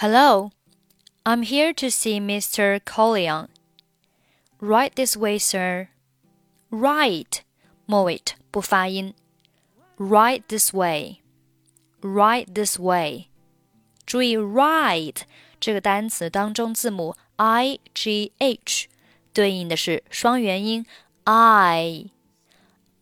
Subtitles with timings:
[0.00, 0.50] Hello,
[1.26, 2.82] I'm here to see Mr.
[2.82, 3.48] Corleone.
[4.58, 5.90] Right this way, sir.
[6.70, 7.42] Right,
[7.84, 9.12] 末尾不发音。
[9.98, 11.18] Right this way,
[12.00, 13.26] right this way.
[14.06, 15.16] 注意 right
[15.60, 18.88] 这个单词当中字母 i g h
[19.34, 20.86] 对应的是双元音
[21.24, 22.06] i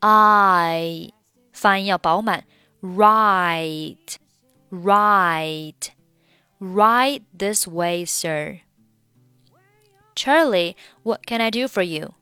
[0.00, 1.12] i，
[1.52, 2.44] 发音要饱满。
[2.82, 4.16] Right,
[4.72, 5.97] right.
[6.59, 8.61] right this way, sir.
[10.15, 12.13] Charlie, what can I do for you?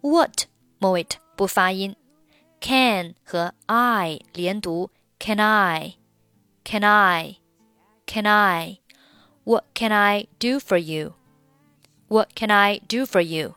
[0.00, 0.46] What
[0.78, 1.94] 末尾不发音，
[2.60, 5.96] can 和 I 连读，Can I?
[6.64, 7.36] Can I?
[8.06, 8.78] Can I?
[9.44, 11.14] What can I do for you?
[12.08, 13.54] What can I do for you?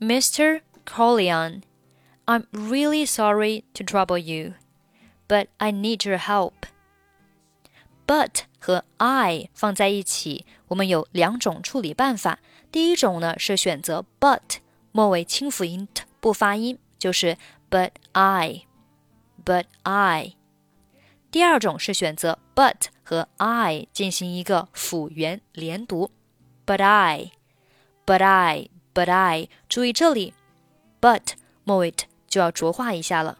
[0.00, 0.62] Mr.
[0.84, 1.62] Corleone,
[2.26, 4.54] I'm really sorry to trouble you,
[5.28, 6.66] but I need your help.
[8.05, 12.39] But 和 I 放在一起，我们有两种处理办法。
[12.71, 14.57] 第一种呢是选择 but
[14.91, 17.37] 末尾清辅音 t 不发音，就是
[17.69, 20.35] but I，but I。
[21.29, 26.11] 第二种是选择 but 和 I 进行一个辅元连读
[26.65, 29.47] ，but I，but I，but I。
[29.69, 30.33] 注意这里
[30.99, 31.93] ，but 末尾
[32.27, 33.37] 就要浊化一下了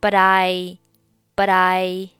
[0.00, 2.10] ，but I，But I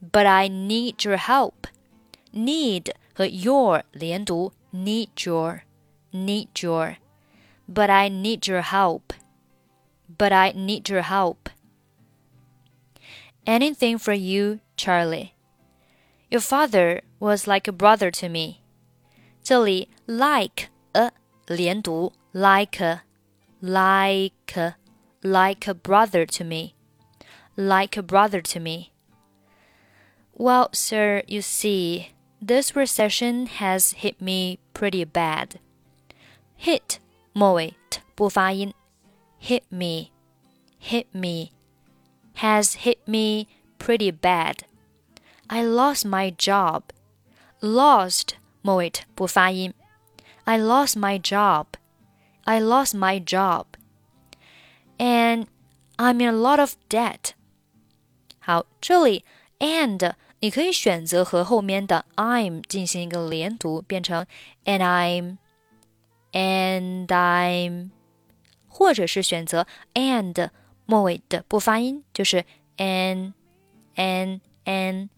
[0.00, 9.12] I，but I need your help。need 和 your 连读，need your，need your。But I need your help.
[10.18, 11.48] But I need your help.
[13.46, 15.34] Anything for you, Charlie.
[16.30, 18.62] Your father was like a brother to me.
[19.42, 21.12] 这里 like a
[21.46, 23.02] 连读 like a
[23.60, 24.76] like a
[25.22, 26.74] like a brother to me.
[27.56, 28.92] Like a brother to me.
[30.36, 35.60] Well, sir, you see, this recession has hit me pretty bad.
[36.56, 36.98] Hit
[37.32, 38.72] 末尾 t 不发音，
[39.40, 40.10] hit me,
[40.80, 41.50] hit me,
[42.36, 43.46] has hit me
[43.78, 44.60] pretty bad.
[45.48, 46.82] I lost my job.
[47.60, 49.74] Lost 末尾 t 不发音，
[50.44, 51.66] I lost my job.
[52.44, 53.66] I lost my job.
[54.98, 55.46] And
[55.96, 57.34] I'm in a lot of debt.
[58.40, 59.24] 好，这里
[59.60, 64.26] and 你可以选择和后面的 I'm 进行一个连读，变成
[64.64, 65.38] and I'm
[66.32, 67.90] and I'm，
[68.68, 70.50] 或者是选择 and
[70.86, 72.44] 末尾的不发音，就是
[72.76, 73.34] and
[73.94, 75.08] and and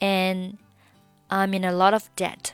[0.00, 0.54] and
[1.28, 2.52] I'm in a lot of debt。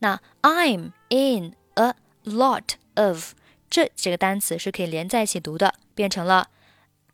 [0.00, 1.94] 那 I'm in a
[2.24, 3.32] lot of
[3.70, 6.48] 这几个单词是可以连在一起读的，变成了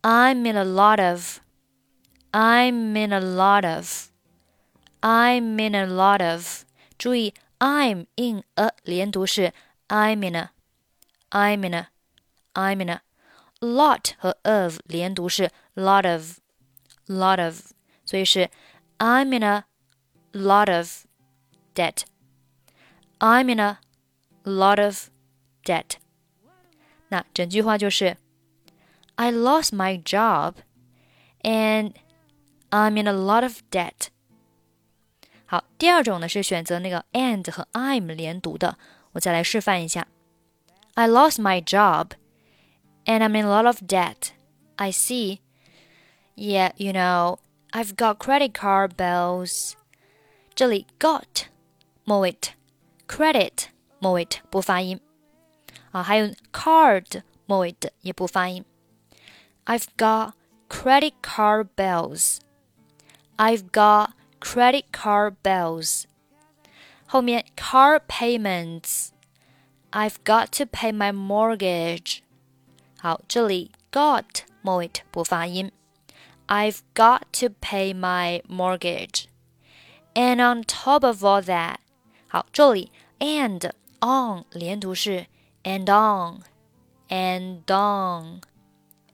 [0.01, 1.39] I'm in a lot of。
[2.31, 4.09] I'm in a lot of.
[5.01, 6.65] I'm in a lot of.
[6.97, 9.53] 注意 I'm in a 连读是
[9.87, 10.49] I'm in a,
[11.29, 11.87] I'm in a,
[12.53, 13.01] I'm in a.
[13.61, 16.39] Lot 和 of 连读是 lot of,
[17.07, 17.71] lot of，
[18.05, 18.49] 所以是
[18.99, 19.63] I'm in a
[20.33, 21.05] lot of
[21.73, 22.03] debt.
[23.19, 23.79] I'm in a
[24.43, 25.09] lot of
[25.63, 25.95] debt.
[27.07, 28.17] 那整句话就是
[29.15, 30.55] I lost my job
[31.41, 31.93] and
[32.69, 34.07] I'm in a lot of debt.
[35.45, 38.77] 好，第二种呢是选择那个 and 和 I'm 连读的，
[39.13, 40.07] 我再来示范一下。
[40.95, 42.11] I lost my job,
[43.05, 44.29] and I'm in a lot of debt.
[44.77, 45.39] I see.
[46.35, 47.37] Yeah, you know,
[47.71, 49.73] I've got credit card bills.
[50.53, 51.45] 这里 got
[52.03, 52.37] 末尾
[53.07, 53.67] credit
[53.99, 54.99] 末尾不发音
[55.91, 58.65] 啊，还有 card 末尾的也不发音。
[59.65, 60.33] I've got
[60.69, 62.39] credit card bills.
[63.39, 66.05] I've got credit card bills.
[67.07, 69.09] 后面 car payments.
[69.91, 72.19] I've got to pay my mortgage.
[72.99, 75.71] 好，这里 got 末尾不发音。
[76.47, 79.25] I've got to pay my mortgage.
[80.13, 81.77] And on top of all that，
[82.27, 85.27] 好，这里 and on 连读是
[85.63, 86.41] and on,
[87.09, 88.41] and on,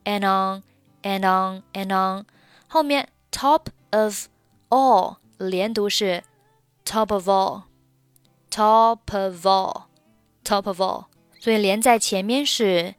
[0.04, 0.64] and on,
[1.04, 2.26] and on, and on。
[2.68, 4.28] 后面 top of
[4.70, 6.24] all 连读是
[6.86, 11.06] top of all，top of all，top of all，
[11.40, 12.96] 所以连在前面是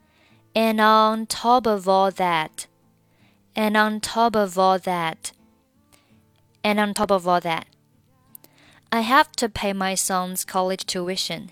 [0.54, 7.40] and on top of all that，and on top of all that，and on top of all
[7.40, 11.50] that。I have to pay my son's college tuition.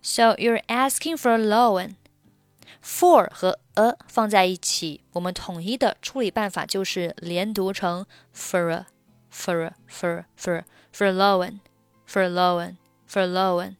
[0.00, 1.96] So you're asking for a loan.
[2.82, 8.86] For 和 a 放在一起，我们统一的处理办法就是连读成 for a
[9.32, 11.60] for for for for a loan
[12.08, 12.76] for a loan
[13.08, 13.76] for a loan.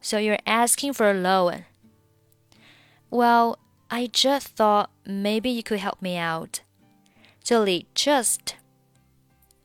[0.00, 1.64] So you're asking for a loan.
[3.10, 3.56] Well,
[3.88, 6.60] I just thought maybe you could help me out.
[7.42, 8.54] 这里 just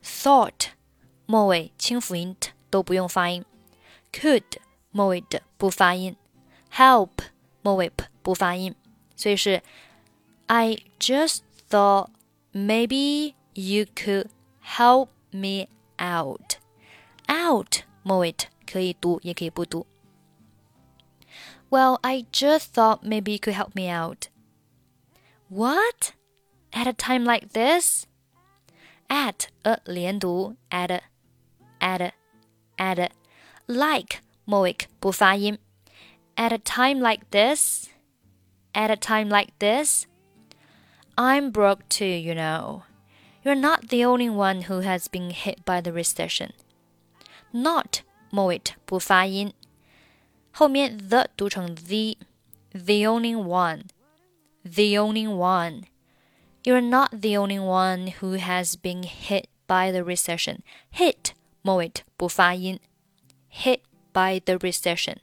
[0.04, 0.70] thought
[1.26, 3.46] 末尾清辅音 t 都不用发音，
[4.12, 4.44] could
[4.92, 6.16] 末尾的不发音，
[6.74, 7.10] help
[7.62, 8.76] 末尾 p 不发音，
[9.16, 9.62] 所以是
[10.48, 11.40] I just
[11.70, 12.10] thought
[12.54, 14.30] maybe you could
[14.64, 15.68] help me
[15.98, 16.58] out.
[17.28, 19.86] Out 末尾 t 可以读也可以不读。
[21.70, 24.30] Well, I just thought maybe you could help me out.
[25.50, 26.14] What?
[26.72, 28.06] At a time like this?
[29.10, 31.02] At a 连读 at
[31.80, 32.12] at
[32.78, 33.10] at
[33.66, 35.60] like 末尾不发音。
[36.36, 37.90] At a time like this?
[38.74, 40.06] At a time like this?
[41.18, 42.84] I'm broke too, you know.
[43.44, 46.52] You're not the only one who has been hit by the recession.
[47.54, 49.54] Not 末尾不发音，
[50.52, 53.86] 后面 the 读成 the。The only one,
[54.64, 55.86] the only one.
[56.64, 60.62] You're not the only one who has been hit by the recession.
[60.92, 61.32] Hit
[61.64, 62.80] 末尾不发音，
[63.50, 63.80] hit
[64.14, 65.18] by the recession.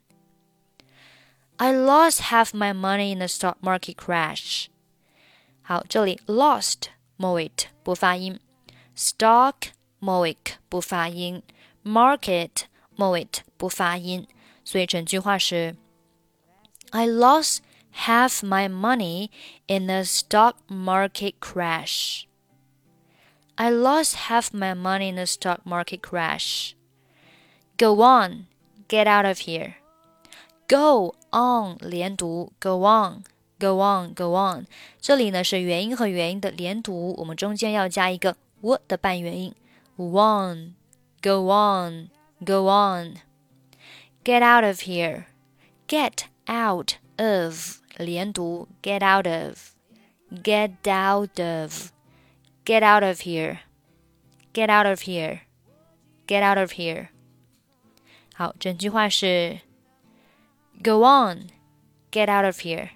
[1.58, 4.66] I lost half my money in the stock market crash.
[5.62, 7.50] 好，这里 lost 末尾
[7.82, 8.40] 不发音，
[8.96, 9.54] stock
[9.98, 10.36] 末尾
[10.68, 11.42] 不发音，
[11.84, 12.64] market
[12.96, 14.26] 末尾不发音，
[14.64, 15.76] 所以整句话是：
[16.90, 17.58] I lost
[18.06, 19.30] half my money
[19.66, 22.24] in the stock market crash.
[23.56, 26.74] I lost half my money in the stock market crash.
[27.78, 28.46] Go on,
[28.88, 29.74] get out of here.
[30.68, 34.66] Go on 连读，Go on。Go on, go on。
[35.00, 39.54] 这里呢是元音和元音的连读，我们中间要加一个 w 的半元音。
[39.96, 40.74] On,
[41.22, 42.10] go on,
[42.44, 43.14] go on.
[44.24, 45.24] Get out of here.
[45.86, 49.72] Get out of 连读，get out of,
[50.30, 51.90] get out of,
[52.64, 53.58] get out of here,
[54.52, 55.40] get out of here,
[56.26, 57.08] get out of here.
[58.34, 59.60] 好，整句话是
[60.81, 61.49] Go on,
[62.11, 62.91] get out of here.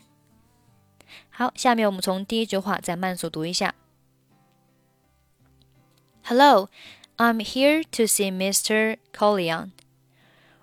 [1.30, 3.75] 好，下面我们从第一句话再慢速读一下。
[6.25, 6.69] Hello,
[7.18, 8.97] I'm here to see Mr.
[9.12, 9.71] Corleone.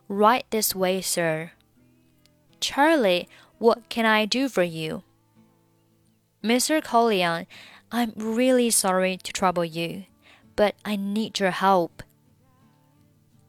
[0.09, 1.51] Right this way, sir.
[2.61, 3.29] Charlie,
[3.59, 5.03] what can I do for you?
[6.43, 6.81] Mr.
[6.83, 7.47] Corleone,
[7.91, 10.05] I'm really sorry to trouble you,
[10.57, 12.03] but I need your help.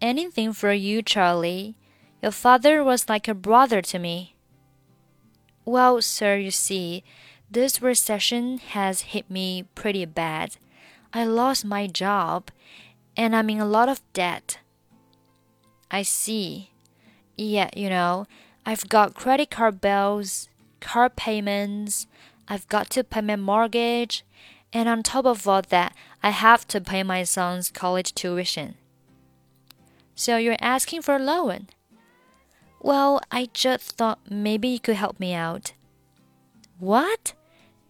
[0.01, 1.75] Anything for you, Charlie.
[2.21, 4.35] Your father was like a brother to me.
[5.65, 7.03] Well, sir, you see,
[7.49, 10.57] this recession has hit me pretty bad.
[11.13, 12.51] I lost my job
[13.17, 14.59] and I'm in a lot of debt.
[15.89, 16.69] I see.
[17.37, 18.27] Yeah, you know,
[18.65, 20.47] I've got credit card bills,
[20.79, 22.07] car payments,
[22.47, 24.23] I've got to pay my mortgage,
[24.71, 28.75] and on top of all that, I have to pay my son's college tuition.
[30.15, 31.67] So you're asking for a loan?
[32.80, 35.72] Well, I just thought maybe you could help me out.
[36.78, 37.34] What?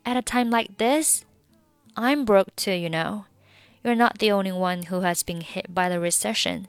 [0.04, 1.24] At a time like this?
[1.96, 3.24] I'm broke too, you know.
[3.82, 6.68] You're not the only one who has been hit by the recession.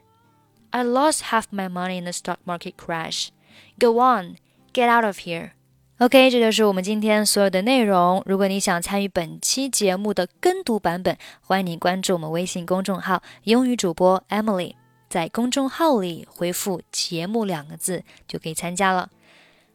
[0.72, 3.32] I lost half my money in the stock market crash.
[3.80, 4.38] Go on,
[4.74, 5.52] get out of here.
[6.00, 8.22] OK，这就是我们今天所有的内容。
[8.26, 14.76] 如果你想参与本期节目的跟读版本，欢迎你关注我们微信公众号“英语主播 Emily”。
[15.13, 19.11] 在公众号里回复“节目”两个字就可以参加了。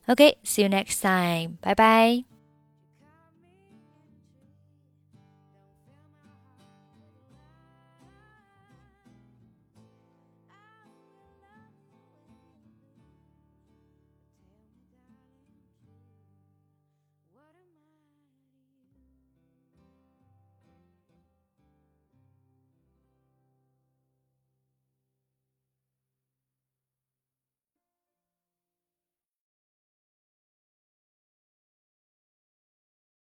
[0.07, 2.36] OK，see you next time，拜拜。